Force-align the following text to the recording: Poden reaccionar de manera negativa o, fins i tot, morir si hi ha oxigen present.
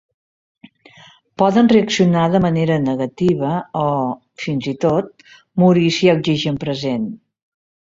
Poden 1.41 1.69
reaccionar 1.73 2.23
de 2.37 2.41
manera 2.45 2.79
negativa 2.87 3.51
o, 3.83 3.85
fins 4.47 4.71
i 4.73 4.75
tot, 4.89 5.29
morir 5.67 5.87
si 5.99 6.05
hi 6.09 6.13
ha 6.15 6.19
oxigen 6.23 6.61
present. 6.67 7.09